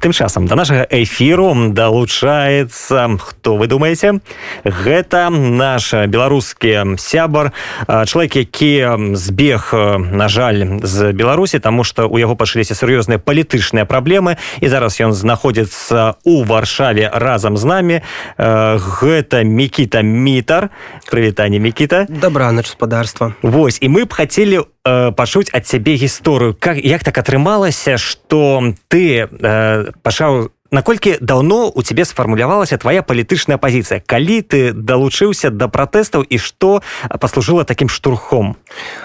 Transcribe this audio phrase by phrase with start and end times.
[0.00, 4.20] тым часам до нашага эфіру далучаецца хто вы думаете
[4.64, 7.52] гэта наш беларускі сябар
[7.86, 14.36] чалавек які збег на жаль з беларусі тому что у яго пачаліся сур'ёзныя палітычныя праблемы
[14.60, 17.96] і зараз ён знаходзіцца у варшаве разам з намі.
[18.38, 20.70] Гэта мікіта мітар.
[21.10, 22.06] Прывітанне мікіта.
[22.08, 26.56] Добра на гаспадарства Вось і мы б хацелі э, пачуць ад цябе гісторыю.
[26.58, 33.58] Как як так атрымалася что ты э, пачаў наколькі даўно у цябе сфармулявалася твоя палітычная
[33.58, 34.02] пазіцыя?
[34.06, 38.56] Калі ты далучыўся да пратэстаў і што паслужыла такім штурхом?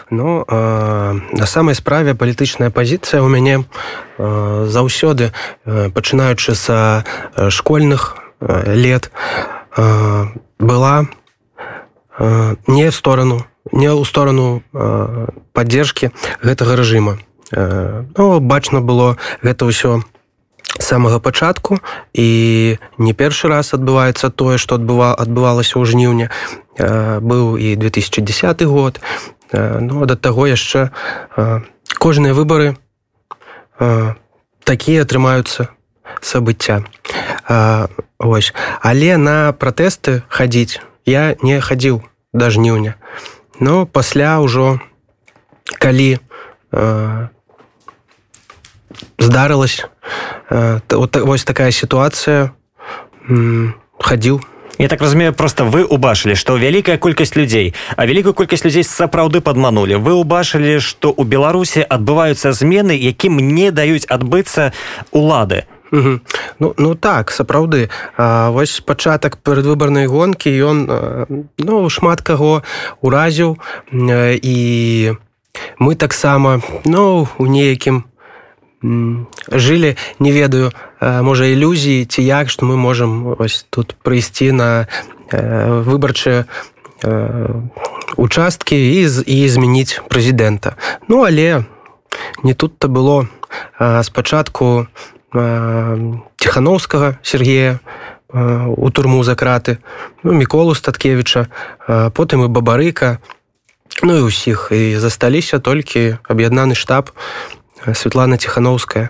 [0.09, 3.65] Ну э, на самай справе палітычная пазіцыя ў мяне
[4.17, 5.33] э, заўсёды
[5.65, 7.03] э, пачынаючы са
[7.49, 9.11] школьных э, лет
[9.75, 10.25] э,
[10.59, 11.07] была
[12.19, 17.17] э, не сторону не ў сторону э, поддержки гэтага рэжыма.
[17.51, 20.05] Э, ну, бачна было гэта ўсё
[20.79, 21.79] самага пачатку
[22.13, 26.27] і не першы раз адбываецца тое што адбыва адбывалася ў жніўня
[27.21, 28.99] быў і 2010 год.
[29.53, 30.91] Ну да таго яшчэ
[31.99, 32.75] кожныя выбары
[34.63, 35.69] такія атрымаюцца
[36.21, 36.83] событця
[38.19, 42.01] ось але на пратэсты хадзіць я не хадзіў
[42.33, 42.95] да жніўня.
[43.59, 44.81] Но пасля ўжо
[45.79, 46.19] калі
[46.71, 47.27] э,
[49.17, 49.85] здарылась
[50.49, 52.51] э, вот, вось такая сітуацыя
[53.99, 54.41] хадзіў
[54.77, 59.39] Я так разумею просто вы убачылі што вялікая колькасць людзей а вялікую колькасць людзей сапраўды
[59.39, 64.73] падманулі вы убачылі што ў беларусі адбываюцца змены якім не даюць адбыцца
[65.11, 65.63] улады.
[65.91, 66.19] Угу.
[66.59, 70.77] Ну, ну так сапраўды вось пачатак перадвыбарнай гонкі ён
[71.55, 72.63] ну шмат каго
[72.99, 73.55] уразіў.
[73.95, 74.57] І
[75.79, 78.03] мы таксама ну у неякім
[78.81, 84.87] жылі не ведаю можа ілюзіі ці як што мы можам ось тут прыйсці на
[85.31, 86.45] выбарчыя
[88.17, 90.75] участкі і і змяніць прэзідэнта
[91.07, 91.65] ну але
[92.43, 93.27] не тут-то было
[94.03, 94.87] спачатку
[96.37, 97.79] ціхановскага Сергея
[98.33, 99.77] у турму за краты
[100.23, 101.47] ну, міколу статкевича
[101.87, 103.19] потым і бабарыка.
[104.03, 107.15] Ну і ўсіх і засталіся толькі аб'яднаны штаб
[107.93, 109.09] Светлана ціхановская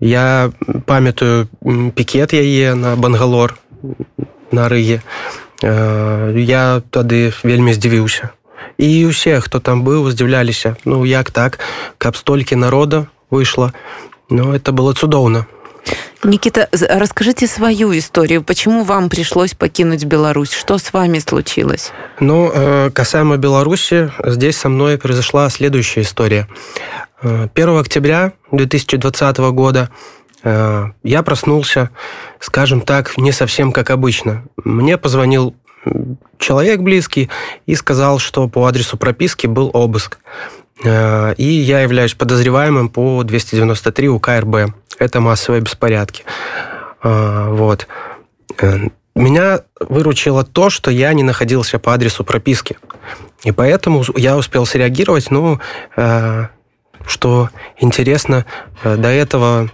[0.00, 0.50] я
[0.86, 1.48] памятаю
[1.94, 3.58] пікет яе на бангалор
[4.50, 5.02] на рыге.
[5.60, 8.30] Я тады вельмі здзівіўся.
[8.80, 10.76] І усе хто там быў здзіўляліся.
[10.84, 11.60] Ну як так?
[11.98, 13.72] Каб столькі народа выйшла
[14.30, 15.46] ну это было цудоўна
[16.22, 18.42] Никита, расскажите свою историю.
[18.42, 20.52] Почему вам пришлось покинуть Беларусь?
[20.52, 21.92] Что с вами случилось?
[22.20, 26.46] Ну, э, касаемо Беларуси, здесь со мной произошла следующая история.
[27.22, 29.88] 1 э, октября 2020 года
[30.42, 31.88] э, я проснулся,
[32.38, 34.44] скажем так, не совсем как обычно.
[34.62, 35.54] Мне позвонил
[36.38, 37.30] человек близкий
[37.64, 40.18] и сказал, что по адресу прописки был обыск.
[40.82, 46.24] И я являюсь подозреваемым по 293 УК РБ это массовые беспорядки.
[47.02, 47.88] А, вот.
[48.60, 52.76] Э, меня выручило то, что я не находился по адресу прописки.
[53.42, 55.58] И поэтому я успел среагировать, ну,
[55.96, 56.46] э,
[57.06, 57.48] что
[57.78, 58.44] интересно,
[58.84, 59.70] э, до этого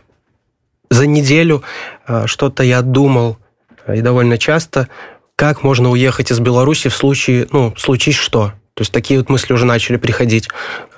[0.89, 1.65] за неделю
[2.27, 3.39] что-то я думал,
[3.93, 4.89] и довольно часто,
[5.35, 8.53] как можно уехать из Беларуси в случае, ну, случись что.
[8.77, 10.49] То есть такие вот мысли уже начали приходить.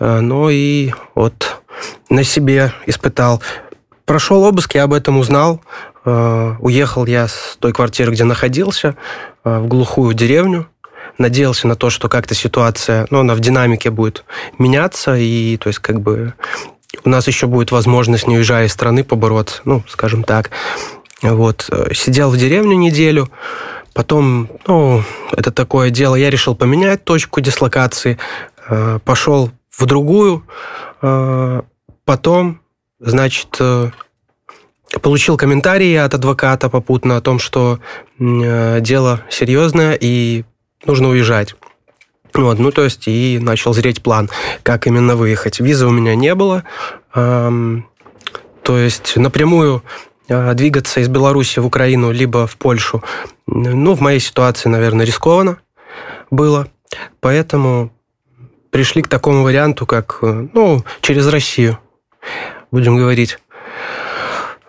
[0.00, 1.62] Ну и вот
[2.11, 3.41] на себе испытал
[4.09, 5.61] Прошел обыск, я об этом узнал.
[6.06, 8.97] Э, уехал я с той квартиры, где находился,
[9.44, 10.67] э, в глухую деревню.
[11.19, 14.25] Надеялся на то, что как-то ситуация, ну, она в динамике будет
[14.59, 16.33] меняться, и, то есть, как бы,
[17.05, 20.53] у нас еще будет возможность, не уезжая из страны, побороться, ну, скажем так.
[21.21, 21.69] Вот.
[21.71, 23.28] Э, сидел в деревне неделю,
[23.94, 28.19] потом, ну, это такое дело, я решил поменять точку дислокации,
[29.04, 30.44] пошел в другую,
[32.04, 32.60] потом
[33.00, 33.91] Значит, э,
[35.00, 37.79] получил комментарии от адвоката попутно о том, что
[38.19, 40.44] э, дело серьезное и
[40.84, 41.55] нужно уезжать.
[42.34, 44.29] Вот, ну, то есть, и начал зреть план,
[44.64, 45.61] как именно выехать.
[45.61, 46.64] Визы у меня не было.
[47.14, 47.88] Эм,
[48.62, 53.03] то есть, напрямую э, двигаться из Беларуси в Украину, либо в Польшу,
[53.47, 55.59] ну, в моей ситуации, наверное, рискованно
[56.31, 56.69] было.
[57.21, 57.91] Поэтому
[58.71, 61.79] пришли к такому варианту, как, ну, через Россию
[62.71, 63.39] будем говорить.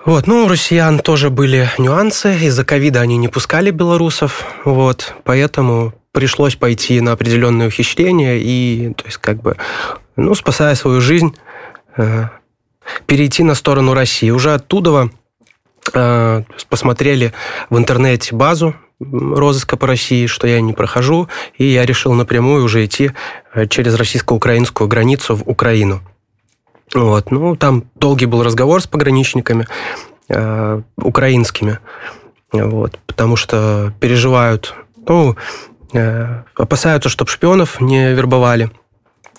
[0.05, 2.35] Вот, ну, у россиян тоже были нюансы.
[2.41, 4.45] Из-за ковида они не пускали белорусов.
[4.63, 9.57] Вот, поэтому пришлось пойти на определенные ухищрения и, то есть, как бы,
[10.15, 11.35] ну, спасая свою жизнь,
[11.97, 12.25] э,
[13.05, 14.29] перейти на сторону России.
[14.29, 15.18] Уже оттуда э,
[16.69, 17.33] посмотрели
[17.69, 22.85] в интернете базу розыска по России, что я не прохожу, и я решил напрямую уже
[22.85, 23.11] идти
[23.53, 26.01] э, через российско-украинскую границу в Украину.
[26.93, 27.31] Вот.
[27.31, 29.67] Ну, там долгий был разговор с пограничниками
[30.27, 31.79] э, украинскими,
[32.51, 34.73] вот, потому что переживают,
[35.07, 35.37] ну,
[35.93, 38.69] э, опасаются, чтобы шпионов не вербовали.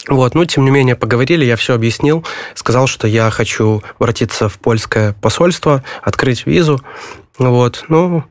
[0.08, 2.24] Вот, ну, тем не менее, поговорили, я все объяснил,
[2.54, 6.80] сказал, что я хочу обратиться в польское посольство, открыть визу.
[7.38, 8.24] Вот, ну,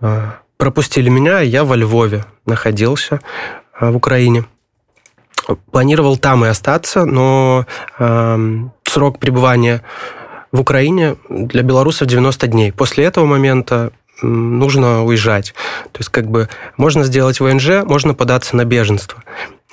[0.00, 3.20] э, пропустили меня, я во Львове находился,
[3.80, 4.44] э, в Украине.
[5.70, 7.66] Планировал там и остаться, но
[7.98, 9.82] э, срок пребывания
[10.50, 12.72] в Украине для белорусов 90 дней.
[12.72, 13.92] После этого момента
[14.22, 15.54] нужно уезжать.
[15.92, 19.22] То есть как бы можно сделать ВНЖ, можно податься на беженство.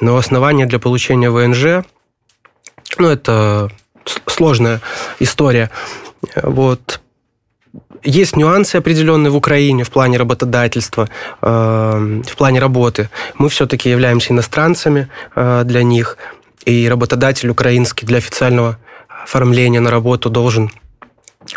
[0.02, 1.86] Но основание для получения ВНЖ,
[2.98, 3.70] ну, это
[4.26, 4.82] сложная
[5.20, 5.70] история.
[6.42, 7.02] Вот.
[8.04, 11.10] Есть нюансы определенные в Украине в плане работодательства,
[11.42, 13.10] э, в плане работы.
[13.38, 16.18] Мы все-таки являемся иностранцами э, для них,
[16.66, 18.78] и работодатель украинский для официального
[19.24, 20.72] оформления на работу должен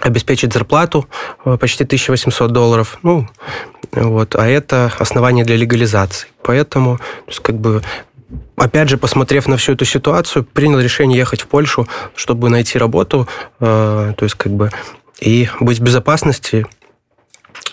[0.01, 1.07] обеспечить зарплату
[1.45, 2.99] э, почти 1800 долларов.
[3.03, 3.29] Ну,
[3.93, 6.29] вот, а это основание для легализации.
[6.43, 7.83] Поэтому, то есть, как бы,
[8.57, 13.29] опять же, посмотрев на всю эту ситуацию, принял решение ехать в Польшу, чтобы найти работу,
[13.61, 14.71] э, то есть, как бы,
[15.21, 16.67] и быть в безопасности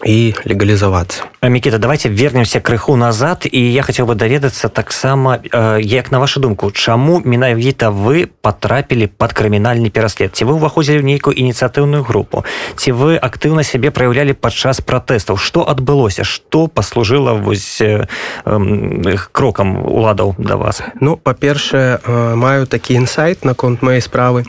[0.06, 1.24] и легализоваться.
[1.42, 6.40] Микита давайте вернемся крыху назад і я хотел бы даведацца таксама э, як на вашу
[6.40, 12.44] думку чаму менавіта вы потрапілі под крымінальны пераслед ці вы ўваходзілі ў нейкую ініцыятыўную групу
[12.76, 18.08] ці вы актыўна сябе праяўлялі падчас пратэстаў что адбылося что послужыла вось э,
[18.46, 20.84] э, крокам уладаў да вас?
[21.00, 24.44] Ну па-першае э, маю такі інсайт наконт моей справы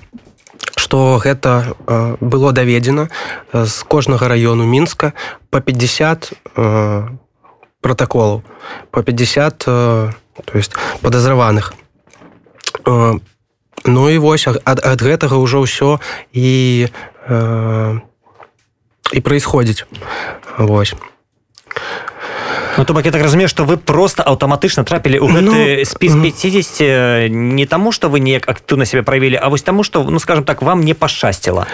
[0.90, 3.10] што гэта э, было даведзена
[3.52, 5.14] э, з кожнага раёну мінска
[5.50, 7.08] по 50 э,
[7.80, 8.42] протаколаў
[8.90, 10.12] по 50 то
[10.54, 11.74] есть подазраваных
[13.86, 16.02] Ну і вось ад, ад гэтага ўжо ўсё
[16.34, 16.90] і
[19.14, 19.86] і происходзіць
[20.58, 20.94] Вось.
[22.78, 26.12] Ну, то бок я так разумею что вы просто аўтаматычна трапілі ў гэты ну, спіс
[26.14, 30.44] 50 не таму что вы неяк актыўна себе правілі А вось таму что ну скажем
[30.44, 31.66] так вам не пашчасціла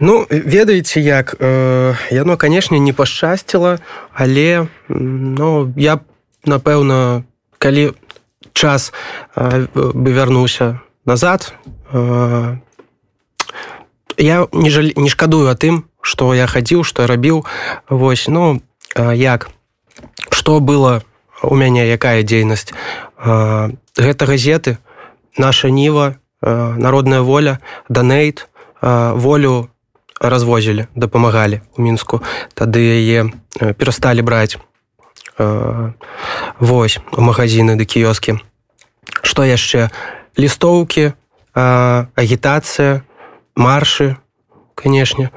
[0.00, 3.78] Ну ведаеце як э, яно канешне не пашчасціла
[4.14, 6.00] але ну я
[6.44, 7.24] напэўна
[7.58, 7.92] калі
[8.52, 8.92] час
[9.36, 11.52] э, бы вярнуўся назад
[11.92, 12.56] э,
[14.16, 17.44] я не жаль не шкадую а тым что я хадзіў что рабіў.
[17.88, 18.62] Вось ну
[18.96, 19.50] э, як
[20.40, 21.04] что было
[21.42, 22.72] у мяне якая дзейнасць?
[23.20, 24.80] Гэта газеты
[25.36, 27.60] наша ніва народная воля
[27.92, 28.48] данейт
[28.80, 29.68] волю
[30.16, 32.24] развозілі дапамагалі у мінску.
[32.56, 33.28] Тады яе
[33.76, 34.56] перасталі браць.
[36.56, 38.40] Вось у магазины ды кіёскі.
[39.20, 39.92] Что яшчэ?
[40.40, 41.12] Лістоўкі
[41.52, 43.04] агітацыя
[43.60, 44.16] маршы
[44.72, 45.28] канешне.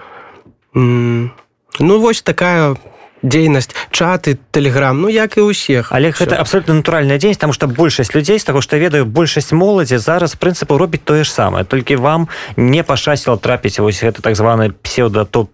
[0.74, 2.80] Ну вось такая
[3.24, 8.14] дзейнасць чаты телеграм ну як і ўсіх але гэта абсолютно натуральная дзейнасць там что большасць
[8.14, 12.28] людзей з таго што ведаю большасць моладзі зараз прынцыпу робіць тое ж самае толькі вам
[12.58, 15.50] не пашасціла трапіць вось гэта так званы псеўда топ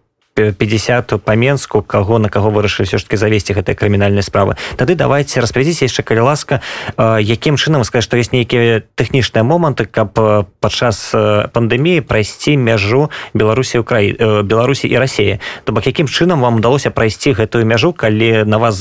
[0.57, 4.95] 50 по менску каго на каго вырашылі все ж таки завесці гэтыя крымінальныя справы тады
[4.95, 6.61] давайте распавядзіце яшчэ калі ласка.
[6.97, 10.15] Якім чынам сказать што ёсць нейкія тэхнічныя моманты каб
[10.59, 11.11] падчас
[11.53, 17.35] пандэміі прайсці мяжу беларусі украі беларусі і рассіі то бок якім чынам вам удалося прайсці
[17.35, 18.75] гэтую мяжу калі на вас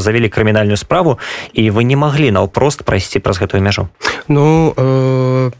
[0.00, 1.18] завялі крымінальную справу
[1.52, 3.88] і вы не маглі наўпрост прайсці праз гэтую мяжу
[4.28, 5.50] ну э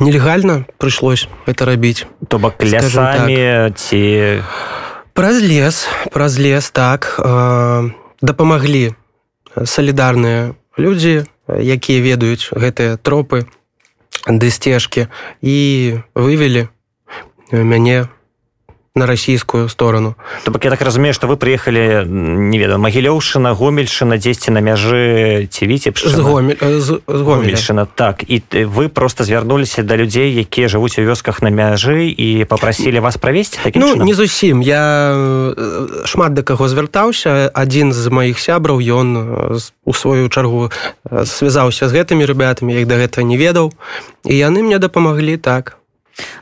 [0.00, 3.78] нелегальна прыйшлось это рабіць то бок лясамі так.
[3.78, 4.42] ці
[5.14, 7.90] праз лес праз лес так э,
[8.22, 8.94] дапамаглі
[9.64, 13.46] салідарныя людзі якія ведаюць гэтыя тропы
[14.26, 15.06] ды сцежкі
[15.42, 15.56] і
[16.14, 16.68] вывелі
[17.52, 18.08] мяне
[18.96, 20.14] на расійскую сторону.
[20.44, 25.48] То бок я так разумею что вы приехали не ведаю магілёўшина гомельшина дзесьці на мяжы
[25.50, 25.90] ці віце
[27.06, 28.22] гомельшина так.
[28.30, 33.16] І вы просто звярнуліся да людзей якія жывуць у вёсках на мяжы і попрасілі вас
[33.16, 34.06] правесці ну чынам?
[34.06, 34.62] не зусім.
[34.62, 35.10] Я
[36.06, 40.70] шмат да каго звяртаўся адзін з маіх сябраў ён у сваю чаргу
[41.26, 43.74] связаўся з гэтымі ребятамі як да гэта не ведаў.
[44.22, 45.82] І яны мне дапамаглі так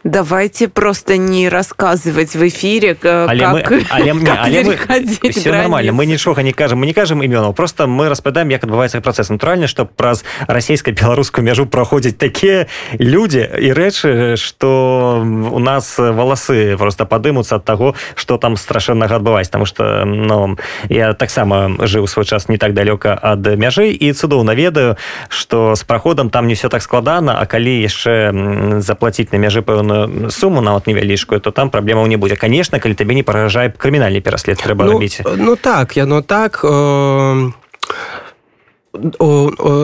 [0.04, 5.50] Давайте просто не рассказывать в эфире, как, але мы, але, как але мы, все границы.
[5.50, 9.30] нормально мы нічога не кажем мы не кажем імёнаў просто мы распадаем як адбываецца працэс
[9.30, 12.66] натуральна што праз расійска-беларускую мяжу праходзяць такія
[12.98, 19.50] людзі і рэчы што у нас валасы просто падымуцца ад таго што там страшэннага адбываць
[19.50, 24.54] тому что ну я таксама жыў свой час не так далёка ад мяжы і цудоўна
[24.54, 24.96] ведаю
[25.28, 30.30] што з праходам там не все так складана а калі яшчэ заплатіць на мяжы пэўную
[30.30, 34.58] суму нават невялічкую то там праблемаў не будзе конечно калі табе не паражае крымінальны пераслед
[34.58, 37.50] трэба ну, рабіць ну так яно так э,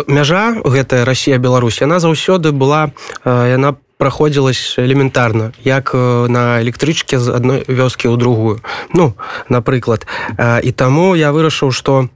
[0.06, 2.92] мяжа гэтая Росія Беларусь яна заўсёды была
[3.25, 8.62] э, яна праходзілась элементарна як на электрычке з адной вёскі ў другую.
[8.94, 9.18] Ну
[9.50, 10.06] напрыклад
[10.38, 12.08] і таму я вырашыў что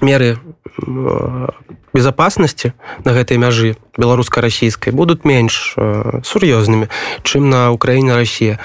[0.00, 0.38] меры
[1.94, 2.74] безопасности
[3.04, 6.88] на гэтай мяжы беларуска-расійскай будуць менш сур'ёзнымі
[7.22, 8.58] чым на Украіне Росія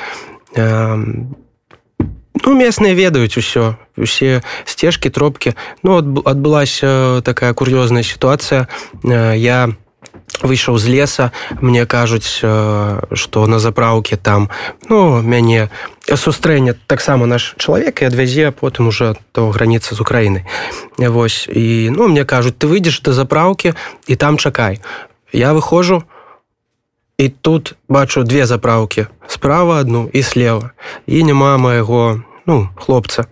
[2.46, 5.56] ну местные ведаюць усё усе сцежкі тропкі.
[5.84, 8.68] Ну адбылася такая кур'ёзная сітуацыя.
[9.04, 9.85] Я не
[10.42, 11.32] выйшаў з леса.
[11.62, 12.42] Мне кажуць
[13.14, 14.50] что на запраўке там
[14.90, 15.70] ну мяне
[16.08, 20.46] сустрэне таксама наш чалавек і адвязе потым уже то граніца з Украінай
[20.98, 23.74] Вось і ну мне кажуць ты выйдзеш да запраўкі
[24.08, 24.82] і там чакай.
[25.34, 26.04] Я выходжу
[27.18, 30.72] і тут бачу две запраўкі справа одну і слева.
[31.08, 33.26] І няма майго ну хлопца.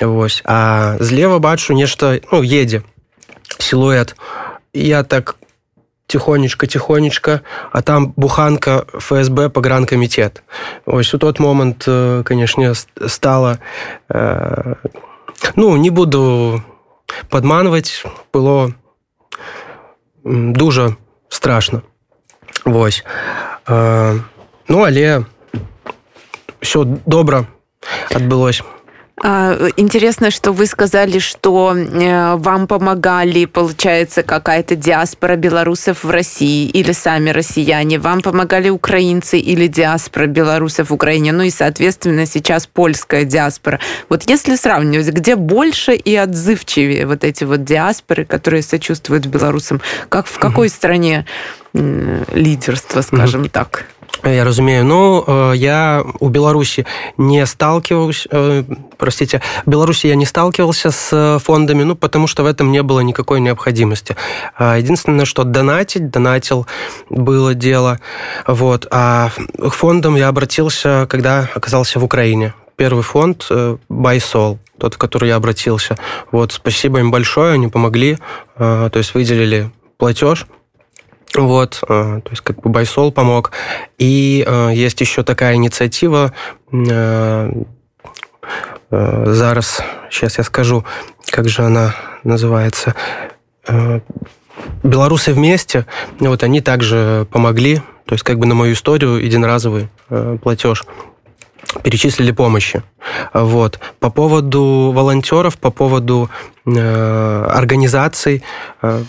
[0.00, 2.82] Вось а злева бачу нешта ну едзе
[3.58, 4.16] сілуэт
[4.72, 5.36] я так
[6.66, 7.40] тихонечко
[7.72, 10.42] а там буханка фсб погранкомитет.
[10.86, 12.74] Ось у тот момант э, конечно
[13.06, 13.58] стало
[14.08, 14.74] э,
[15.56, 16.62] ну не буду
[17.30, 18.72] подманывать было
[20.24, 20.96] дуже
[21.28, 21.82] страшно.
[22.64, 23.04] Вось.
[23.66, 24.18] Э,
[24.68, 25.24] ну але
[26.60, 27.46] все добра
[28.10, 28.62] адбылось
[29.24, 36.90] Интересно, что вы сказали, что э, вам помогали, получается, какая-то диаспора белорусов в России или
[36.90, 38.00] сами россияне.
[38.00, 41.30] Вам помогали украинцы или диаспора белорусов в Украине.
[41.30, 43.78] Ну и, соответственно, сейчас польская диаспора.
[44.08, 50.26] Вот если сравнивать, где больше и отзывчивее вот эти вот диаспоры, которые сочувствуют белорусам, как
[50.26, 51.26] в какой стране
[51.74, 53.86] лидерство, скажем так?
[54.24, 54.84] Я разумею.
[54.84, 58.64] Ну э, я у Беларуси не сталкивался э,
[58.96, 63.00] простите в Беларуси я не сталкивался с фондами ну потому что в этом не было
[63.00, 64.16] никакой необходимости.
[64.58, 66.66] Единственное что донатить донатил
[67.10, 67.98] было дело.
[68.46, 68.86] Вот.
[68.90, 72.54] А к фондам я обратился когда оказался в Украине.
[72.76, 73.48] Первый фонд
[73.88, 75.96] байсол тот в который я обратился.
[76.30, 78.18] Вот спасибо им большое они помогли
[78.56, 80.46] то есть выделили платеж
[81.34, 83.52] Вот, э, то есть как бы Байсол помог.
[83.98, 86.32] И э, есть еще такая инициатива,
[86.72, 87.52] э,
[88.90, 90.84] зараз, сейчас я скажу,
[91.30, 92.94] как же она называется,
[94.82, 95.86] Белорусы вместе,
[96.20, 99.88] вот они также помогли, то есть как бы на мою историю единоразовый
[100.42, 100.84] платеж
[101.82, 102.82] перечислили помощи.
[103.32, 103.80] Вот.
[103.98, 106.28] По поводу волонтеров, по поводу
[106.66, 108.42] э, организаций,
[108.82, 109.04] э,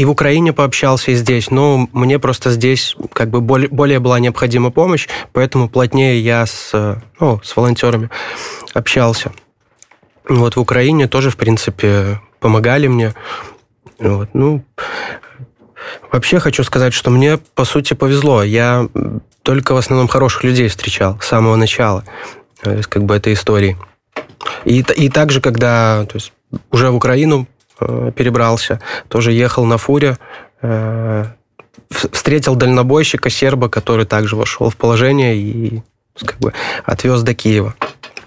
[0.00, 1.50] и в Украине пообщался, и здесь.
[1.50, 6.72] Но мне просто здесь как бы более, более была необходима помощь, поэтому плотнее я с,
[7.20, 8.08] ну, с волонтерами
[8.72, 9.30] общался.
[10.26, 13.14] Вот в Украине тоже, в принципе, помогали мне.
[13.98, 14.64] Вот, ну,
[16.10, 18.42] вообще хочу сказать, что мне, по сути, повезло.
[18.42, 18.88] Я
[19.42, 22.04] только в основном хороших людей встречал с самого начала,
[22.64, 23.76] есть, как бы этой истории.
[24.64, 26.32] И, и также, когда то есть,
[26.70, 27.59] уже в Украину Э,
[28.16, 30.16] перебрался, тоже ехал на фуре,
[30.62, 31.24] э,
[31.90, 35.82] встретил дальнобойщика серба, который также вошел в положение и
[36.24, 36.52] как бы
[36.84, 37.74] отвез до Киева.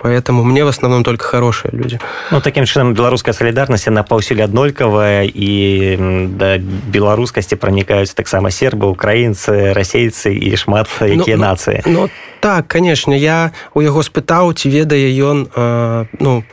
[0.03, 1.97] Поэтому мне в основном только хорошие люди.
[2.29, 5.95] Ну, таким чынам беларуская солідарнасць на паўсюль аднолькавая і
[6.35, 12.09] да беларускасці пранікаюць таксама сербы украінцы расейцы і шмат якія ну, нацыі ну, ну
[12.41, 16.43] так конечно я у яго спытаў ці ведае ён э, ну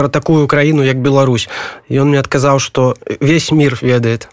[0.00, 1.46] про такую краіну як Беларусь.
[1.90, 4.28] Ён мне адказаў что весь мир ведает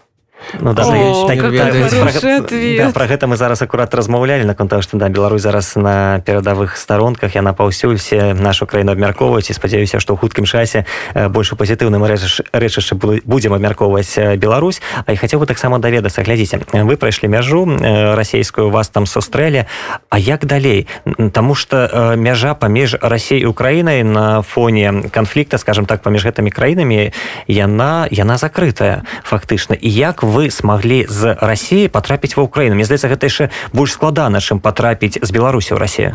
[0.60, 4.96] Ну, да, О, так, так, да, про гэта мы зараз акурат размаўлялі наконт того что
[4.96, 10.14] да Беларусь зараз на перадавых старонках яна паўсюль все нашу краіну абмяркоўваць і спадзяюся што
[10.14, 10.86] ў хуткім часе
[11.28, 14.80] больш пазітыўным рэчышча будзем абмяркоўваць Беларусь.
[15.04, 17.68] А і хацеў бы таксама даведацца глядзіце вы прайшлі мяжу
[18.16, 19.66] расійскую вас там сустрэлі.
[20.08, 20.88] А як далей?
[21.32, 27.12] Таму что мяжа паміж Расей Украінай на фоне канфлікта скажем так паміж гэтымі краінамі
[27.46, 29.76] яна яна закрытая фактычна.
[29.76, 32.76] І як вы вы смогли з Россиі потрапіць ва Украіну.
[32.76, 36.12] Мне здаецца гэта яшчэ больш складана чым потрапіць з Беларусі ў Россию.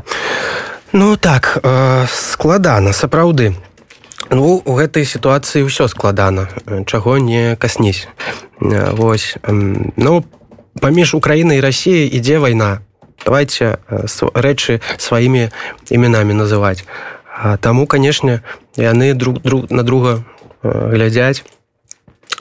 [0.94, 3.58] Ну так э, складана сапраўды.
[4.30, 6.48] Ну у гэтай сітуацыі ўсё складана.
[6.86, 8.08] Чаго не каснись
[8.60, 9.36] Вось
[9.98, 10.24] ну
[10.80, 12.82] паміж Украінай і Росіяй ідзе вайна.
[13.26, 13.78] Давайте
[14.34, 15.50] рэчы сваімі
[15.90, 16.86] імянамі называць.
[17.60, 18.42] Таму канешне
[18.78, 20.24] яны друг друг на друга
[20.64, 21.44] глядзяць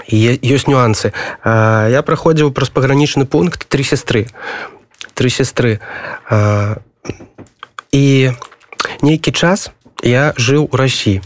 [0.09, 1.13] ёсць нюансы.
[1.45, 4.27] Я праходзіў праз пагранічны пункт три сестры
[5.15, 5.79] три сестры
[7.93, 8.33] і
[9.03, 9.71] нейкі час
[10.03, 11.21] я жыў у Росіі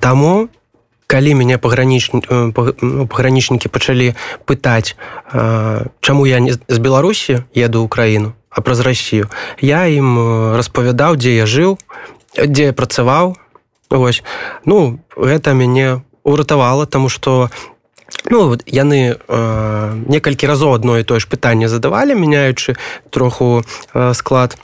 [0.00, 0.48] таму
[1.06, 4.14] калі мяне паграніч ну, пагранічнікі пачалі
[4.48, 4.96] пытаць
[6.00, 9.28] чаму я не з беларусі еду ўкраіну а праз Росію
[9.60, 11.76] я ім распавядаў дзе я жыў
[12.36, 13.36] дзе я працаваў.
[13.90, 14.22] Вось.
[14.64, 17.50] Ну гэта мяне уратавала тому что
[18.30, 22.76] ну яны э, некалькі разоў одно і тое ж пытанне задавалі мяняючы
[23.10, 23.64] троху
[23.94, 24.56] э, склад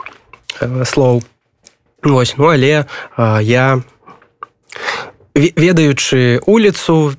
[0.60, 1.22] э, слоў.
[2.02, 2.86] Вось ну але
[3.16, 3.82] э, я
[5.34, 7.14] ведаючы улицу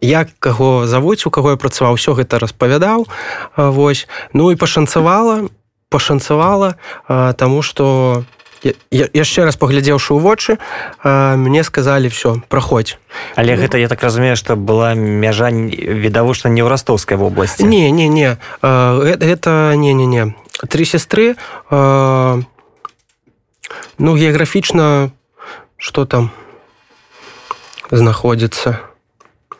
[0.00, 3.06] як каго завуць у каго я працаваў все гэта распавядаў
[3.56, 4.08] Вось.
[4.32, 5.48] Ну і пашанцавала
[5.88, 6.76] пашанцавала
[7.36, 8.37] тому что я
[8.90, 10.58] яшчэ раз паглядзеўшы ў вочы
[11.04, 12.98] мне сказалі все праходзь
[13.36, 17.90] але ну, гэта я так разумею что была мяжа відавочна не ў ростовской вобласці не
[17.90, 20.34] не не это не не не.
[20.68, 21.36] Три сестры
[21.70, 22.44] ну
[23.98, 25.10] геаграфічна
[25.76, 26.30] что там
[27.90, 28.80] знаходзіцца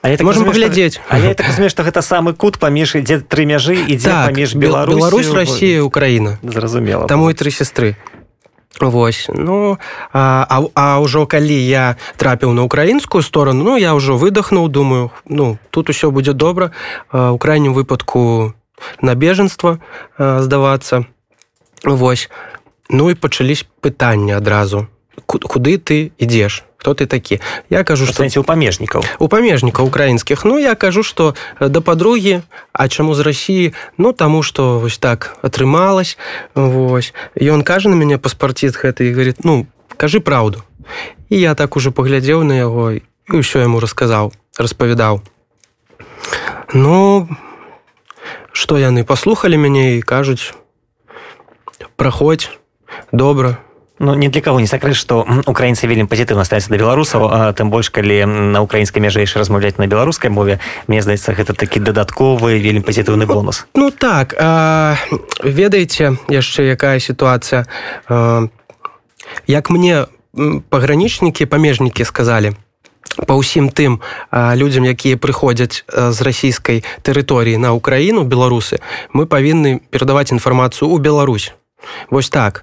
[0.01, 3.47] А это можем паглядзець А я так разумею что гэта самы кут паміж ідзе тры
[3.47, 6.39] мяжы ідзе так, паміж Беларусь Беларусь Россия Украина.
[6.43, 7.97] Зразумела таму і тры сестры
[8.81, 9.79] Вось ну
[10.13, 15.59] а, а ўжо калі я трапіў на украінскую сторону ну я ўжо выдохнуў думаю ну
[15.71, 16.71] тут усё будзе добра
[17.13, 18.55] у крайнім выпадку
[19.01, 19.79] на бежанства
[20.19, 21.05] здавацца.
[21.85, 22.31] Вось.
[22.91, 24.87] Ну і пачались пытанні адразу
[25.27, 26.65] куды ты ідзеш?
[26.79, 27.41] Хто ты такі?
[27.71, 29.03] Я кажу что у памежнікаў.
[29.19, 30.45] У памежнікаў украінскіх.
[30.45, 34.99] Ну я кажу что э, да подругі А чаму з Росіі ну таму что вось
[34.99, 36.17] так атрымалась.
[36.55, 37.13] Вось.
[37.35, 40.63] Ён кажа на мяне паспарціст гэта і говорит ну кажы праўду
[41.29, 45.21] і я так уже паглядзеў на яго і ўсё яму расказаў распавядаў.
[46.73, 47.29] Ну
[48.53, 50.55] что яны паслухали мяне і кажуць
[51.97, 52.51] праходзь
[53.13, 53.59] добра
[53.99, 57.91] Ну не для кого не сакрыць што украінцы вельмі пазітыўна ставяцца да беларусаў тым больш
[57.91, 63.27] калі на украінскай мяжэйшы размаўляць на беларускай мове мне здаецца гэта такі дадатковы вельмі пазітыўны
[63.27, 63.67] бонус.
[63.75, 64.95] Ну так а,
[65.43, 67.67] ведаеце яшчэ якая сітуацыя
[69.47, 70.07] як мне
[70.71, 72.55] пагранічнікі памежнікі сказалі
[73.27, 73.99] па ўсім тым
[74.31, 78.79] людзям якія прыходзяць з расійскай тэрыторыі на ўкраіну беларусы
[79.11, 81.51] мы павінны перадаваць інфармацыю ў Беларусь.
[82.11, 82.63] Вось так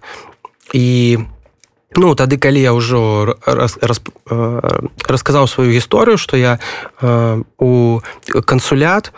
[0.75, 1.19] і
[1.95, 4.03] ну тады калі я ўжо раз, раз,
[5.07, 6.59] расказаў сваю гісторыю што я
[7.55, 7.99] у
[8.43, 9.15] кансулят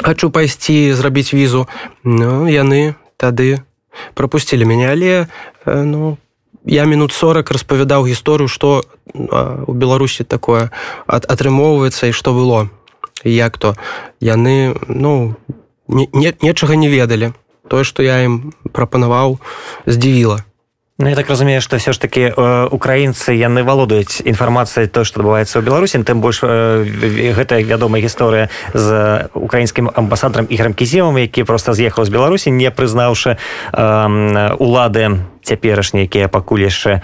[0.00, 1.68] хочу пайсці зрабіць візу
[2.04, 3.60] ну, яны тады
[4.14, 4.88] пропусцілі мяне.
[4.88, 5.26] Але
[5.66, 6.16] ну
[6.64, 10.70] я мінут 40 распавядаў гісторыю што у беларусі такое
[11.06, 12.68] атрымоўваецца і што было.
[13.24, 13.76] Як то
[14.20, 15.36] яны ну
[15.88, 17.32] не, не, нечага не ведалі
[17.70, 19.38] тое што я ім прапанаваў
[19.86, 20.42] здзівіла
[21.00, 25.24] Ну, я так разумею что все ж таки э, украінцы яны валодаюць інфармацыяй то что
[25.24, 31.48] адбываецца ў беларусі тым больш э, гэтая вядомая гісторыя з украінскім амбасадарам іграм кіземам які
[31.48, 33.40] просто з'ехаў з беларусі не прызнаўшы
[33.72, 37.01] э, улады цяперашнія якія пакуль яшчэ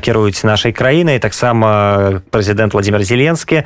[0.00, 3.62] кіруюць нашай краінай таксама прэзідэнт владимир зеленскі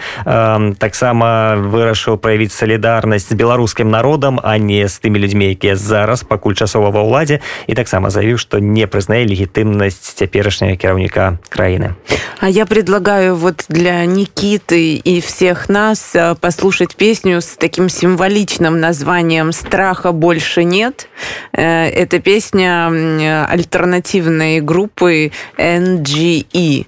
[0.78, 6.58] таксама вырашыў праявіць салідарнасць з беларускім народам а не з тымі людзьмі якія зараз пакуль
[6.58, 11.94] часова ва ўладзе і таксама заявіў што не прызнае легітымнасць цяперашняга кіраўніка краіны
[12.40, 19.52] а я предлагаю вот для никиты и всех нас послушать песню с таким символичным названием
[19.52, 21.08] страха больше нет
[21.52, 26.85] э, эта песня альтернатива альтернативной группы NGE.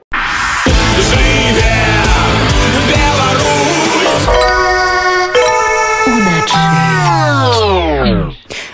[0.65, 1.32] Живе!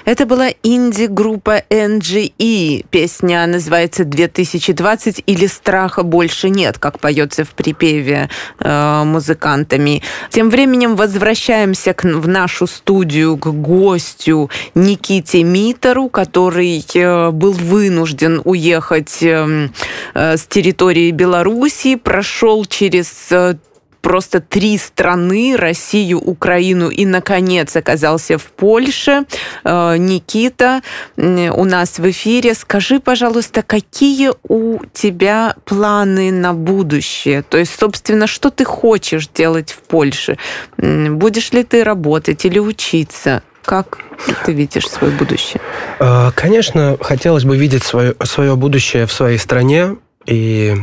[0.09, 2.83] Это была инди-группа NGE.
[2.89, 8.27] Песня называется «2020» или «Страха больше нет», как поется в припеве
[8.59, 10.01] э, музыкантами.
[10.31, 18.41] Тем временем возвращаемся к, в нашу студию к гостю Никите Митеру, который э, был вынужден
[18.45, 19.69] уехать э,
[20.15, 23.57] э, с территории Беларуси, прошел через э,
[24.01, 29.25] просто три страны, Россию, Украину и, наконец, оказался в Польше.
[29.63, 30.81] Э, Никита
[31.17, 32.53] у нас в эфире.
[32.53, 37.43] Скажи, пожалуйста, какие у тебя планы на будущее?
[37.43, 40.37] То есть, собственно, что ты хочешь делать в Польше?
[40.77, 43.43] Будешь ли ты работать или учиться?
[43.63, 43.99] Как
[44.45, 45.61] ты видишь свое будущее?
[45.99, 49.97] Э, конечно, хотелось бы видеть свое, свое будущее в своей стране.
[50.25, 50.75] И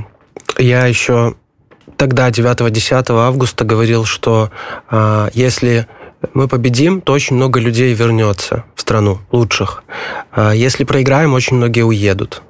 [0.59, 1.35] я еще
[1.96, 4.50] тогда, 9-10 августа, говорил, что
[4.90, 5.87] э, если
[6.35, 9.85] мы победим, то очень много людей вернется в страну лучших.
[10.32, 12.42] А если проиграем, очень многие уедут.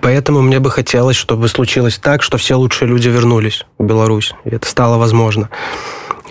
[0.00, 4.34] Поэтому мне бы хотелось, чтобы случилось так, что все лучшие люди вернулись в Беларусь.
[4.44, 5.50] И это стало возможно.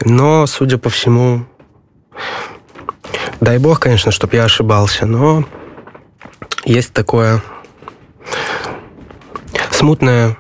[0.01, 1.45] Но, судя по всему,
[3.41, 5.43] дай бог, конечно, чтобы я ошибался, но
[6.65, 7.43] есть такое
[9.71, 10.37] смутное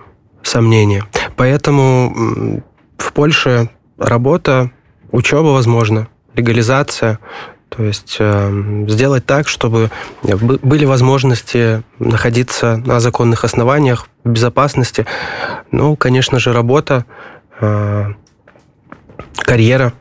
[0.49, 1.03] сомнение.
[1.35, 2.63] Поэтому
[2.97, 4.71] в Польше работа,
[5.11, 7.19] учеба, возможно, легализация,
[7.69, 9.91] то есть э, сделать так, чтобы
[10.23, 15.05] были возможности находиться на законных основаниях, в безопасности.
[15.71, 17.05] Ну, конечно же, работа,
[17.61, 18.13] э,
[19.37, 19.93] карьера.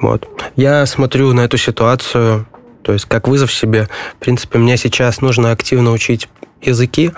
[0.00, 0.28] Вот.
[0.56, 2.46] Я смотрю на эту ситуацию,
[2.82, 3.88] то есть как вызов себе.
[4.14, 6.28] В принципе, мне сейчас нужно активно учить
[6.62, 7.12] языки,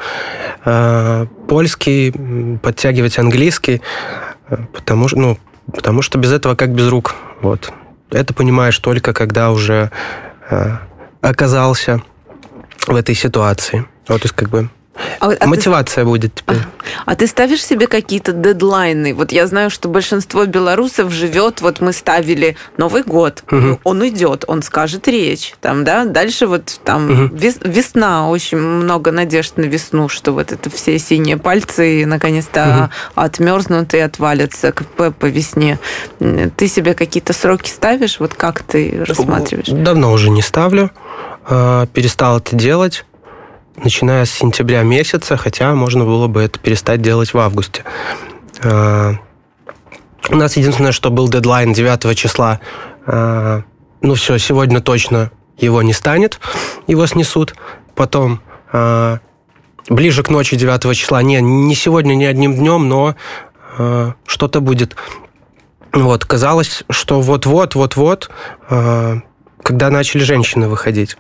[0.65, 3.83] э, польский, подтягивать английский,
[4.49, 5.39] э, потому ну,
[5.73, 7.15] потому что без этого как без рук.
[7.41, 7.73] Вот.
[8.11, 9.91] Это понимаешь только когда уже
[10.51, 10.77] э,
[11.21, 12.03] оказался
[12.87, 13.87] в этой ситуации.
[14.09, 14.69] Вот, то есть как бы
[15.21, 16.09] а, а Мотивация ты...
[16.09, 16.57] будет теперь.
[17.05, 19.15] А, а ты ставишь себе какие-то дедлайны?
[19.15, 23.81] Вот я знаю, что большинство белорусов живет, вот мы ставили Новый год, угу.
[23.85, 27.37] он уйдет, он скажет речь, там, да, дальше вот там угу.
[27.37, 33.23] весна, очень много надежд на весну, что вот это все синие пальцы наконец-то угу.
[33.23, 35.79] отмерзнут и отвалятся по, по весне.
[36.19, 38.21] Ты себе какие-то сроки ставишь?
[38.21, 39.69] Вот как ты рассматриваешь?
[39.69, 40.91] Давно уже не ставлю,
[41.45, 43.05] а, перестал это делать
[43.83, 47.85] начиная с сентября месяца, хотя можно было бы это перестать делать в августе.
[48.63, 49.15] А,
[50.29, 52.61] у нас единственное, что был дедлайн 9 числа.
[53.07, 53.63] А,
[54.01, 56.41] ну все, сегодня точно его не станет,
[56.87, 57.55] его снесут.
[57.95, 58.41] Потом
[58.73, 59.19] а,
[59.89, 63.15] ближе к ночи 9 числа, не, не сегодня, не одним днем, но
[64.27, 64.97] что-то будет.
[65.93, 68.29] Вот, казалось, что вот-вот, вот-вот,
[68.69, 71.17] когда начали женщины выходить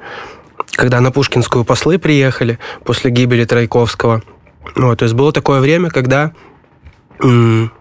[0.78, 4.22] когда на Пушкинскую послы приехали после гибели Тройковского.
[4.76, 6.30] Вот, то есть было такое время, когда
[7.20, 7.72] м-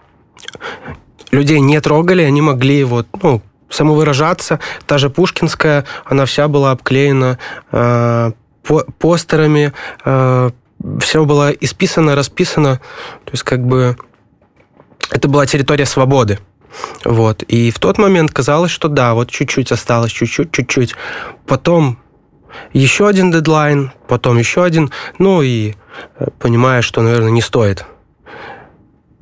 [1.30, 4.58] людей не трогали, они могли вот, ну, самовыражаться.
[4.84, 7.38] Та же Пушкинская, она вся была обклеена
[7.70, 8.32] э,
[8.64, 9.72] по постерами,
[10.04, 10.50] э,
[10.98, 12.80] все было исписано, расписано.
[13.26, 13.96] То есть как бы
[15.12, 16.40] это была территория свободы.
[17.04, 17.44] Вот.
[17.44, 20.96] И в тот момент казалось, что да, вот чуть-чуть осталось, чуть-чуть, чуть-чуть.
[21.46, 21.98] Потом
[22.72, 25.74] еще один дедлайн, потом еще один, ну и
[26.18, 27.84] э, понимая, что, наверное, не стоит.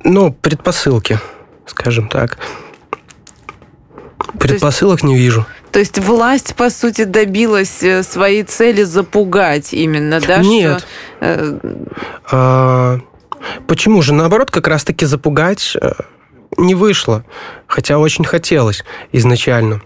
[0.03, 1.19] Ну, предпосылки,
[1.65, 2.37] скажем так.
[4.39, 5.45] Предпосылок есть, не вижу.
[5.71, 10.37] То есть власть, по сути, добилась э, своей цели запугать именно, да?
[10.37, 10.79] Нет.
[10.79, 11.59] Что, э...
[12.31, 12.99] а,
[13.67, 14.13] почему же?
[14.13, 15.75] Наоборот, как раз-таки запугать
[16.57, 17.23] не вышло.
[17.67, 19.81] Хотя очень хотелось изначально.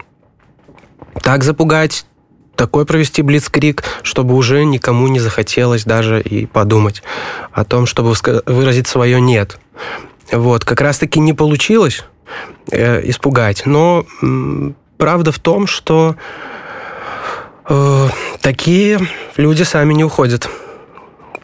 [1.22, 2.06] Так запугать
[2.56, 7.04] такой провести блицкрик, чтобы уже никому не захотелось даже и подумать
[7.52, 8.14] о том, чтобы
[8.46, 9.60] выразить свое «нет».
[10.32, 12.06] Вот, как раз-таки не получилось
[12.72, 16.16] э, испугать, но м, правда в том, что
[17.68, 18.08] э,
[18.42, 19.00] такие
[19.36, 20.50] люди сами не уходят.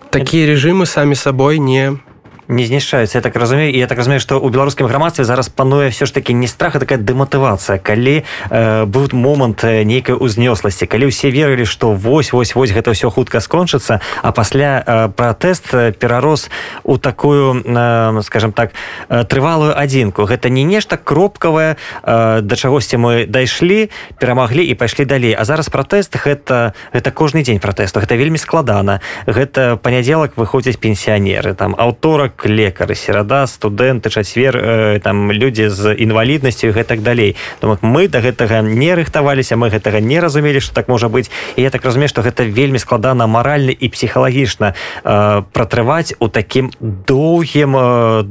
[0.09, 1.99] Такие режимы сами собой не
[2.47, 6.05] не знішаюцца я так разумею я так разумею что у беларускім грамадстве зараз пануе все
[6.05, 11.07] ж таки не страх а такая дэматывацыя калі э, быў момант э, нейкай узнёсласці калі
[11.07, 15.91] ўсе верылі что вось вось вось гэта все хутка скончыцца а пасля э, пратэст э,
[15.91, 16.49] перарос
[16.83, 18.71] у такую э, скажем так
[19.09, 20.23] э, трывалую адзінку.
[20.23, 25.33] Гэта не нешта кропкавае э, да чагосьці мы дайшлі перамаглі і пайшлі далей.
[25.33, 27.99] А зараз пратэст гэта гэта кожны дзень пратэсту.
[27.99, 29.01] Гэта вельмі складана.
[29.25, 35.93] Гэта панядзелак выходзяць пенсіянеры там аўторак як лекары серада студэнты чацвер э, там людзі з
[35.93, 37.35] інваліднасцю гэтак далей.
[37.61, 41.61] Думаю, мы до гэтага не рыхтаваліся мы гэтага не разумелі что так можа быть і
[41.61, 44.73] я так разумею что гэта вельмі складана маральна і псіхалагічна
[45.03, 48.23] э, пратрываць у такім доўгім э,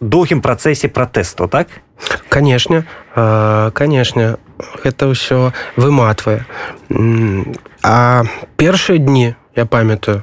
[0.00, 1.68] доўгім працэсе пратэсту так?
[2.28, 2.84] Конечно
[3.16, 4.38] э, конечно
[4.84, 6.46] это ўсё выматвае.
[7.82, 8.22] А
[8.56, 10.22] першыя дні я памятаю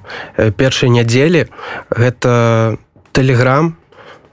[0.58, 1.48] першай нядзелі
[1.90, 2.78] гэта
[3.12, 3.76] тэлеграм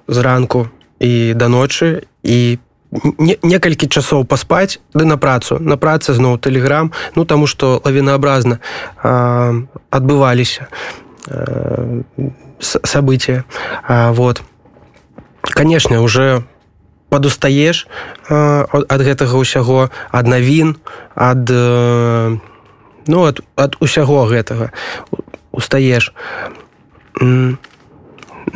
[0.09, 0.69] зранку
[1.01, 2.59] і да ночы і
[3.43, 5.59] некалькі часоў паспаць ды на працу.
[5.59, 8.61] На працы зноў тэлеграм ну таму што лавінаобразна
[9.91, 10.69] адбываліся
[12.61, 13.45] события
[13.89, 14.43] вот.
[15.43, 16.45] Конечно уже
[17.09, 17.87] падустаеш
[18.29, 20.77] ад гэтага ўсяго ад навін
[21.15, 21.51] ад
[23.07, 24.73] ну ад, ад усяго гэтага.
[25.53, 26.13] Устаеш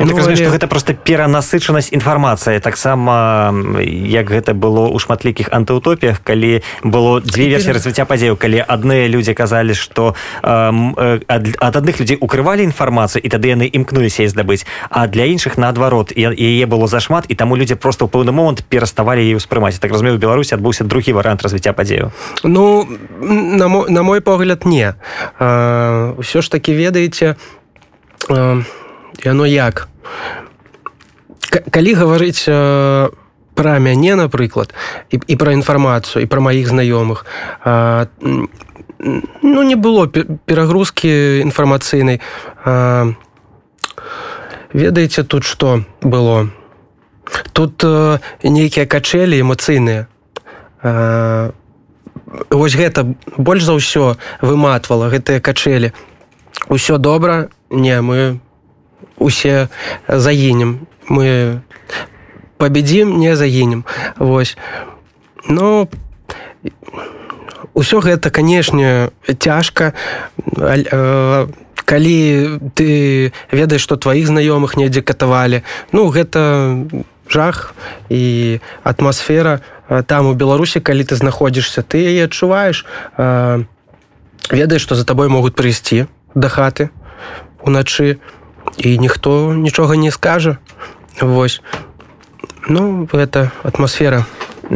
[0.01, 0.57] Я так ну, разумею, але...
[0.57, 2.59] гэта просто перанасычанасць інфармацыі.
[2.59, 3.53] Таксама
[3.85, 9.33] як гэта было ў шматлікіх антыутопіях калі было дзве версіі развіцця падзею калі адныя людзі
[9.37, 15.05] казалі што э, ад, ад адных людзей укрывалі інфармацыю і тады яны імкнуліся здабыць а
[15.07, 19.37] для іншых наадварот яе было зашмат і таму людзі просто ў пэўны момант пераставалі яе
[19.37, 19.77] ўспрымаць.
[19.77, 22.11] Так разумею беларусі адбыўся другі варыянт развіцця падзею
[22.43, 22.87] ну
[23.21, 24.95] на мой, на мой погляд не.
[25.39, 27.35] Ўсё ж таки ведаеце
[28.29, 28.61] а
[29.23, 29.90] яно як
[31.71, 33.09] калі гаварыць э,
[33.53, 34.73] пра мяне напрыклад
[35.11, 37.25] і, і пра інфармацыю і пра маіх знаёмых
[37.65, 38.05] э,
[39.41, 42.21] ну не было перагрузкі інфармацыйнай.
[42.65, 43.13] Э,
[44.73, 46.49] ведаеце тут што было?
[47.53, 50.07] Тут э, нейкія качэлі эмацыйныя.
[50.83, 51.51] Э,
[52.49, 55.93] вось гэта больш за ўсё выматвала гэтыя качэлі.
[56.69, 58.39] Ўсё добра не мы
[59.17, 59.67] усе
[60.07, 60.87] загінем.
[61.09, 61.61] Мы
[62.57, 63.85] победим не загінем.
[64.17, 64.57] Вось.
[65.47, 65.87] Но
[67.73, 69.09] ўсё гэта канешне
[69.39, 69.93] цяжка.
[71.85, 72.17] Калі
[72.75, 72.89] ты
[73.51, 76.85] ведаеш што тваіх знаёмых недзе катавалі ну гэта
[77.27, 77.73] жах
[78.09, 79.61] і атмасфера.
[80.05, 82.85] Там у беларусі калі ты знаходзішся ты яе адчуваеш.
[84.51, 86.89] Ведаеш што за табой могуць прыйсці да хаты
[87.63, 88.19] уначы
[88.77, 90.57] і ніхто нічога не скажа
[91.21, 91.61] восьось
[92.67, 94.25] ну гэта атмасфера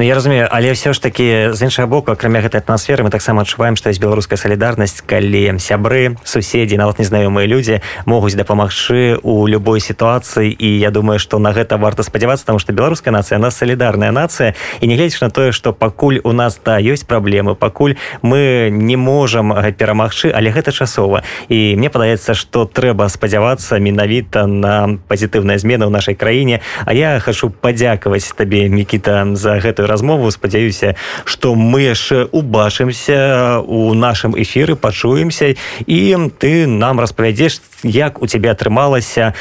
[0.03, 3.79] я разумею але все ж таки з іншага боку акрамя гэтай атмасферы мы таксама адчуваем
[3.79, 10.51] што ёсць беларуская салідарнасць калі сябры суседзі нават незнаёмыя людзі могуць дапамагчы у любой сітуацыі.
[10.51, 14.53] І я думаю што на гэта варта спадзявацца тому што беларуская нацыя нас салідарная нацыя.
[14.81, 18.97] І не гледзяч на тое што пакуль у нас да ёсць праблемы пакуль мы не
[18.97, 21.23] можам перамагчы але гэта часова.
[21.47, 26.60] І мне падаецца што трэба спадзявацца менавіта на пазітыўныя змены ў нашай краіне.
[26.84, 30.32] А я хачу падзякаваць табе мікіта за гэтую гэтую размову.
[30.32, 30.95] Спадзяюся
[31.26, 35.56] что мы яшчэ убачымся у нашым эфіры пачуемся.
[35.86, 39.34] І ты нам распавядзеш як у тебе атрымалася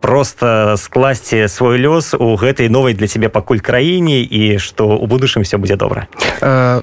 [0.00, 5.42] просто скласці свой лёс у гэтай новай для цябе пакуль краіне і что у будучым
[5.42, 6.06] все будзе добра.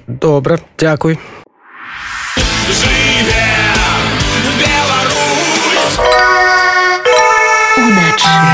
[0.06, 0.58] Добра.
[0.78, 1.18] Дзякуй.
[7.76, 8.46] Уначы.